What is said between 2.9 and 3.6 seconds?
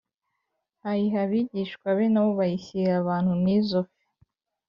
abantu n